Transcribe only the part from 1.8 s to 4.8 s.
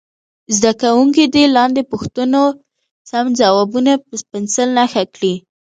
پوښتنو سم ځوابونه په پنسل